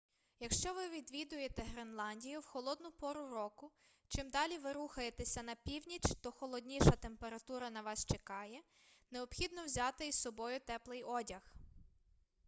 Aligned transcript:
якщо 0.39 0.73
ви 0.73 0.89
відвідуєте 0.89 1.61
гренландію 1.61 2.39
в 2.39 2.45
холодну 2.45 2.91
пору 2.91 3.27
року 3.27 3.71
чим 4.07 4.29
далі 4.29 4.57
ви 4.57 4.73
рухаєтеся 4.73 5.43
на 5.43 5.55
північ 5.55 6.03
то 6.21 6.31
холодніша 6.31 6.91
температура 6.91 7.69
на 7.69 7.81
вас 7.81 8.05
чекає 8.05 8.61
необхідно 9.11 9.63
взяти 9.63 10.07
із 10.07 10.21
собою 10.21 10.59
теплий 10.59 11.03
одяг 11.03 11.41